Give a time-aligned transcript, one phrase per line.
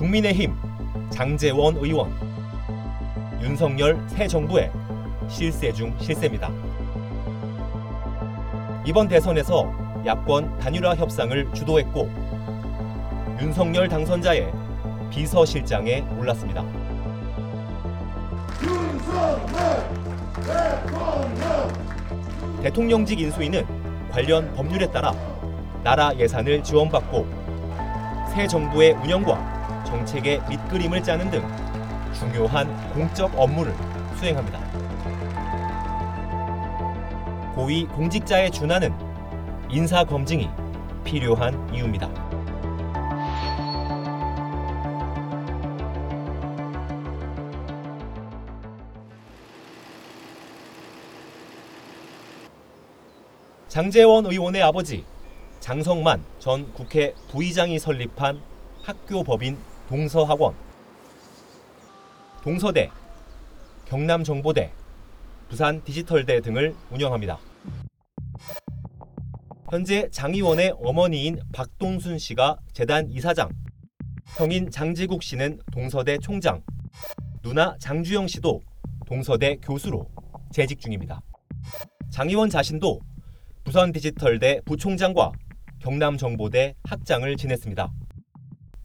[0.00, 0.56] 국민의힘
[1.10, 2.10] 장재원 의원
[3.42, 4.72] 윤석열 새 정부의
[5.28, 6.50] 실세 중 실세입니다.
[8.86, 9.70] 이번 대선에서
[10.06, 12.10] 야권 단일화 협상을 주도했고
[13.42, 14.50] 윤석열 당선자의
[15.10, 16.64] 비서실장에 올랐습니다.
[22.62, 23.66] 대통령직 인수위는
[24.10, 25.12] 관련 법률에 따라
[25.84, 27.26] 나라 예산을 지원받고
[28.34, 29.59] 새 정부의 운영과
[29.90, 31.42] 정책의 밑그림을 짜는 등
[32.14, 33.74] 중요한 공적 업무를
[34.16, 34.60] 수행합니다.
[37.56, 38.94] 고위 공직자에 준하는
[39.68, 40.48] 인사 검증이
[41.02, 42.08] 필요한 이유입니다.
[53.66, 55.04] 장재원 의원의 아버지
[55.58, 58.40] 장성만 전 국회 부의장이 설립한
[58.82, 60.54] 학교법인 동서학원,
[62.44, 62.92] 동서대,
[63.86, 64.70] 경남정보대,
[65.48, 67.40] 부산 디지털대 등을 운영합니다.
[69.68, 73.48] 현재 장 의원의 어머니인 박동순 씨가 재단 이사장,
[74.38, 76.62] 형인 장지국 씨는 동서대 총장,
[77.42, 78.60] 누나 장주영 씨도
[79.06, 80.08] 동서대 교수로
[80.52, 81.20] 재직 중입니다.
[82.10, 83.00] 장 의원 자신도
[83.64, 85.32] 부산 디지털대 부총장과
[85.80, 87.92] 경남정보대 학장을 지냈습니다.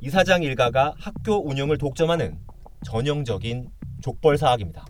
[0.02, 2.38] 이사장 일가가 학교 운영을 독점하는
[2.86, 3.70] 전형적인
[4.02, 4.86] 족벌 사학입니다.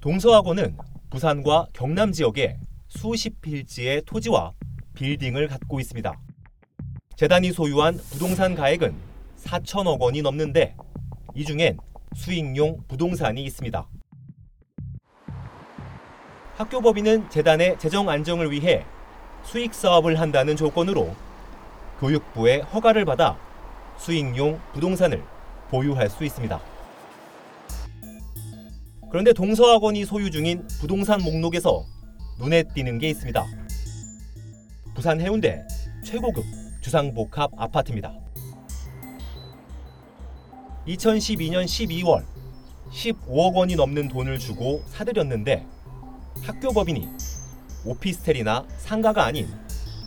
[0.00, 0.76] 동서학원은
[1.10, 2.56] 부산과 경남 지역에
[2.88, 4.52] 수십 필지의 토지와
[4.94, 6.12] 빌딩을 갖고 있습니다.
[7.16, 8.94] 재단이 소유한 부동산 가액은
[9.38, 10.76] 4천억 원이 넘는데
[11.34, 11.78] 이 중엔
[12.14, 13.88] 수익용 부동산이 있습니다.
[16.54, 18.84] 학교 법인은 재단의 재정 안정을 위해
[19.42, 21.14] 수익 사업을 한다는 조건으로
[22.00, 23.38] 교육부의 허가를 받아
[23.98, 25.22] 수익용 부동산을
[25.70, 26.60] 보유할 수 있습니다.
[29.10, 31.84] 그런데 동서학원이 소유 중인 부동산 목록에서
[32.38, 33.44] 눈에 띄는 게 있습니다.
[34.94, 35.62] 부산 해운대
[36.04, 36.44] 최고급
[36.80, 38.12] 주상복합 아파트입니다.
[40.86, 42.24] 2012년 12월
[42.90, 45.66] 15억 원이 넘는 돈을 주고 사들였는데
[46.42, 47.08] 학교 법인이
[47.84, 49.48] 오피스텔이나 상가가 아닌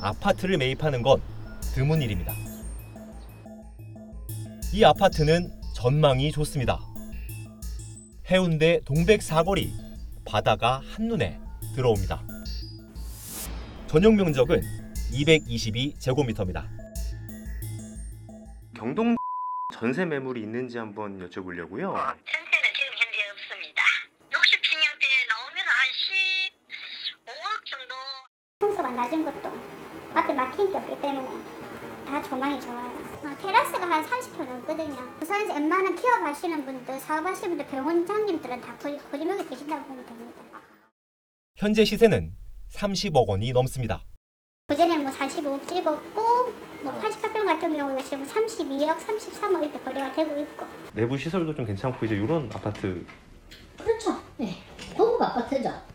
[0.02, 1.22] 아파트를 매입하는 건
[1.76, 2.34] 드문 일입니다.
[4.74, 6.80] 이 아파트는 전망이 좋습니다.
[8.32, 9.74] 해운대 동백 사거리
[10.26, 11.38] 바다가 한눈에
[11.76, 12.24] 들어옵니다.
[13.88, 14.62] 전용 면적은
[15.12, 16.66] 222제곱미터입니다.
[18.74, 19.18] 경동
[19.74, 21.94] 전세 매물이 있는지 한번 여쭤보려고요.
[21.94, 23.84] 전세는 지금 현재 없습니다.
[24.32, 26.35] 60평형대 나오면 한 15억 정도
[28.86, 29.52] 평수가 낮은 것도
[30.14, 31.28] 앞에 막힌 게 없기 때문에
[32.06, 32.86] 다 조망이 좋아요.
[33.24, 34.96] 어, 테라스가 한 30평 넘거든요.
[35.20, 40.42] 부산에서 웬만한 키워가시는 분들, 사업하시는 분들, 병원장님들은 다 거짓말에 계신다고 보면 됩니다.
[41.56, 42.34] 현재 시세는
[42.72, 44.04] 30억 원이 넘습니다.
[44.68, 46.22] 그전에 뭐 45억 찍었고
[46.84, 52.06] 뭐 88평 같은 경우는 지금 32억, 33억 이렇게 거래가 되고 있고 내부 시설도 좀 괜찮고
[52.06, 53.06] 이제 이런 아파트
[53.78, 54.20] 그렇죠.
[54.38, 54.56] 네.
[54.96, 55.95] 고급 아파트죠.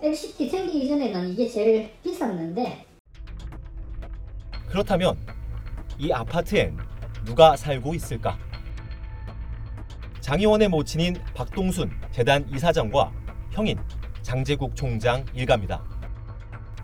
[0.00, 2.86] 음, LCT 생기기 전에는 이게 제일 비쌌는데
[4.66, 5.16] 그렇다면
[5.98, 6.76] 이 아파트엔
[7.24, 8.38] 누가 살고 있을까?
[10.20, 13.12] 장 의원의 모친인 박동순 재단 이사장과
[13.50, 13.78] 형인
[14.22, 15.84] 장재국 총장 일가입니다.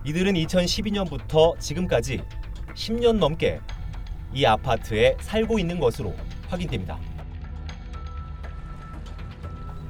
[0.05, 2.23] 이들은 2012년부터 지금까지
[2.75, 3.61] 10년 넘게
[4.35, 6.15] 이 아파트에 살고 있는 것으로
[6.49, 6.99] 확인됩니다.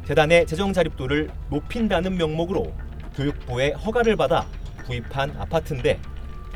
[0.07, 2.86] 재단의 재정 자립도를 높인다는 명목으로
[3.17, 4.47] 교육부의 허가를 받아
[4.85, 5.99] 구입한 아파트인데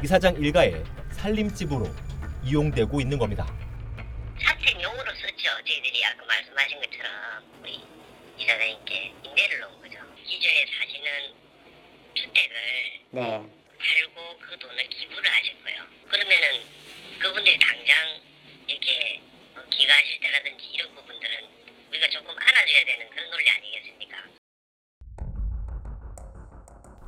[0.05, 1.87] 이사장 일가의 살림집으로
[2.45, 3.47] 이용되고 있는 겁니다.
[4.39, 5.65] 사택용으로 썼죠.
[5.65, 7.11] 저희들이 아까 말씀하신 것처럼
[7.63, 7.81] 우리
[8.39, 9.99] 이사장님께 임대를 놓은 거죠.
[10.25, 11.35] 기존에 사시는
[12.15, 12.57] 주택을
[13.11, 13.21] 네.
[13.23, 15.83] 팔고 그 돈을 기부를 하실 거예요.
[16.09, 16.61] 그러면은
[17.19, 18.21] 그분들이 당장
[18.67, 19.21] 이렇게
[19.55, 21.37] 뭐 기가하실 때라든지 이런 부분들은
[21.91, 23.70] 우리가 조금 안아줘야 되는 그런 논리 아니겠습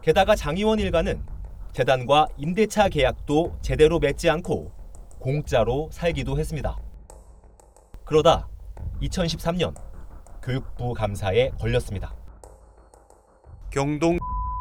[0.02, 1.24] 게다가 장 의원 일가는
[1.72, 4.72] 재단과 임대차 계약도 제대로 맺지 않고
[5.20, 6.76] 공짜로 살기도 했습니다.
[8.04, 8.48] 그러다
[9.00, 9.74] 2013년
[10.42, 12.16] 교육부 감사에 걸렸습니다.
[13.70, 14.18] 경동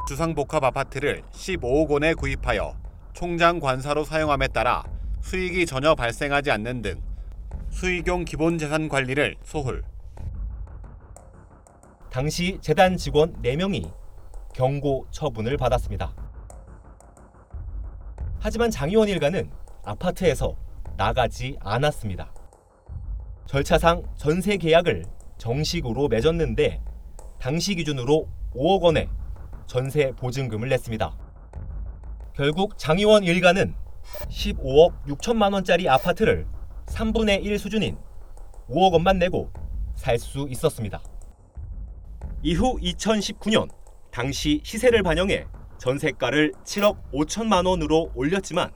[0.07, 2.75] 주상복합 아파트를 15억 원에 구입하여
[3.13, 4.83] 총장 관사로 사용함에 따라
[5.21, 7.01] 수익이 전혀 발생하지 않는 등
[7.71, 9.83] 수익용 기본 재산 관리를 소홀.
[12.11, 14.00] 당시 재단 직원 4명이
[14.53, 16.13] 경고 처분을 받았습니다.
[18.39, 19.51] 하지만 장 의원 일가는
[19.83, 20.55] 아파트에서
[20.97, 22.33] 나가지 않았습니다.
[23.45, 25.05] 절차상 전세 계약을
[25.37, 26.81] 정식으로 맺었는데
[27.39, 29.09] 당시 기준으로 5억 원의
[29.67, 31.17] 전세 보증금을 냈습니다.
[32.33, 33.73] 결국 장의원 일가는
[34.29, 36.45] 15억 6천만 원짜리 아파트를
[36.87, 37.97] 3분의 1 수준인
[38.69, 39.51] 5억 원만 내고
[39.95, 41.01] 살 수 있었습니다.
[42.41, 43.69] 이후 2019년
[44.11, 45.47] 당시 시세를 반영해
[45.77, 48.69] 전세가를 7억 5천만 원으로 올렸지만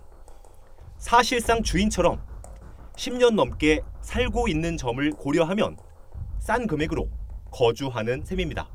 [0.98, 2.22] 사실상 주인처럼
[2.96, 5.78] 10년 넘게 살고 있는 점을 고려하면
[6.40, 7.10] 싼 금액으로
[7.52, 8.70] 거주하는 셈입니다.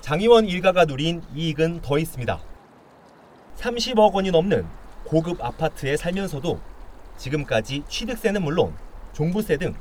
[0.00, 2.40] 장의원 일가가 누린 이익은 더 있습니다.
[3.56, 4.66] 30억 원이 넘는
[5.04, 6.60] 고급 아파트에 살면서도
[7.16, 8.74] 지금까지 취득세는 물론
[9.12, 9.74] 종부세 등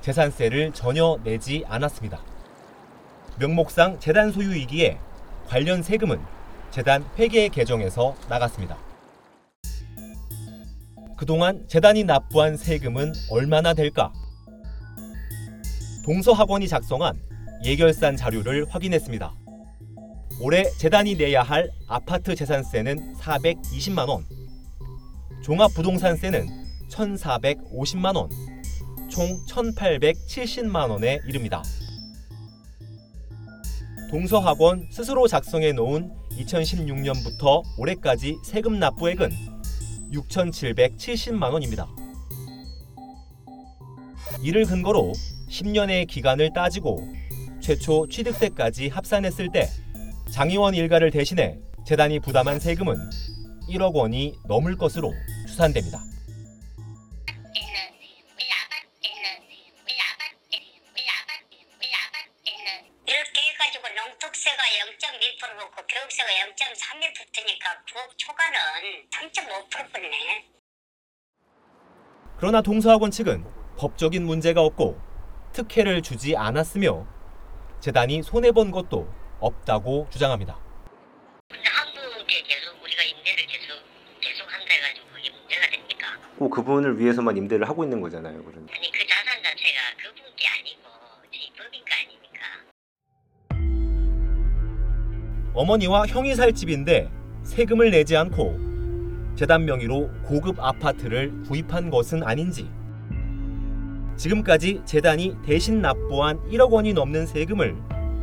[0.00, 2.31] 재산세를 전혀 내지 않았습니다.
[3.38, 4.98] 명목상 재단 소유이기에
[5.48, 6.20] 관련 세금은
[6.70, 8.78] 재단 회계 계정에서 나갔습니다.
[11.16, 14.12] 그동안 재단이 납부한 세금은 얼마나 될까?
[16.04, 17.20] 동서학원이 작성한
[17.64, 19.32] 예결산 자료를 확인했습니다.
[20.40, 24.24] 올해 재단이 내야 할 아파트 재산세는 420만 원,
[25.42, 26.48] 종합부동산세는
[26.90, 28.28] 1,450만 원,
[29.08, 31.62] 총 1,870만 원에 이릅니다.
[34.12, 39.30] 동서학원 스스로 작성해 놓은 2016년부터 올해까지 세금 납부액은
[40.12, 41.88] 6,770만 원입니다.
[44.42, 45.14] 이를 근거로
[45.48, 47.08] 10년의 기간을 따지고
[47.60, 49.66] 최초 취득세까지 합산했을 때
[50.30, 52.94] 장의원 일가를 대신해 재단이 부담한 세금은
[53.70, 55.10] 1억 원이 넘을 것으로
[55.46, 56.11] 추산됩니다.
[66.12, 68.58] 0.2%고 교육세가 0.3이 붙으니까 그 초과는
[69.10, 70.44] 3.5% 붙네.
[72.36, 73.44] 그러나 동서학원 측은
[73.78, 75.00] 법적인 문제가 없고
[75.52, 77.06] 특혜를 주지 않았으며
[77.80, 80.58] 재단이 손해본 것도 없다고 주장합니다.
[81.48, 83.74] 근데 한국에 계속 우리가 임대를 계속
[84.20, 86.06] 계속 한다 해가지고 그게 문제가 됩니까?
[86.38, 88.44] 꼭 그분을 위해서만 임대를 하고 있는 거잖아요.
[88.44, 88.68] 그런.
[88.74, 88.91] 아니
[95.54, 97.10] 어머니와 형이 살 집인데
[97.42, 98.58] 세금을 내지 않고
[99.34, 102.70] 재단 명의로 고급 아파트를 구입한 것은 아닌지.
[104.16, 107.76] 지금까지 재단이 대신 납부한 1억 원이 넘는 세금을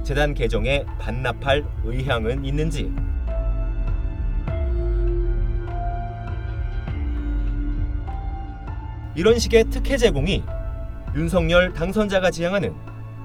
[0.04, 2.92] 재단 계정에 반납할 의향은 있는지.
[9.16, 10.44] 이런 식의 특혜 제공이
[11.16, 12.74] 윤석열 당선자가 지향하는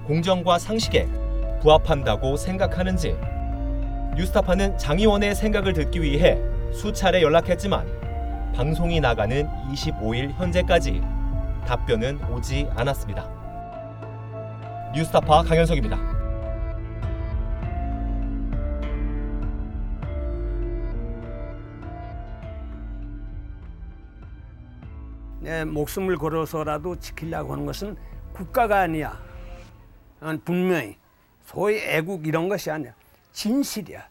[0.07, 1.07] 공정과 상식에
[1.63, 3.17] 부합한다고 생각하는지
[4.17, 6.41] 뉴스타파는 장의원의 생각을 듣기 위해
[6.73, 11.03] 수차례 연락했지만 방송이 나가는 25일 현재까지
[11.67, 13.29] 답변은 오지 않았습니다.
[14.95, 15.99] 뉴스타파 강현석입니다.
[25.41, 27.97] 내 목숨을 걸어서라도 지키려고 하는 것은
[28.33, 29.19] 국가가 아니야.
[30.21, 30.97] 어, 분명히
[31.45, 32.95] 소위 애국 이런 것이 아니야.
[33.35, 34.09] 진실이야.